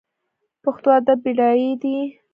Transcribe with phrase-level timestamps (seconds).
[0.63, 1.97] پښتو ادب بډای دی